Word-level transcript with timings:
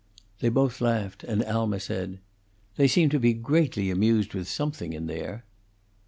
They 0.39 0.49
both 0.49 0.81
laughed, 0.81 1.23
and 1.23 1.43
Alma 1.43 1.79
said, 1.79 2.17
"They 2.75 2.87
seem 2.87 3.09
to 3.09 3.19
be 3.19 3.33
greatly 3.33 3.91
amused 3.91 4.33
with 4.33 4.47
something 4.47 4.93
in 4.93 5.05
there." 5.05 5.43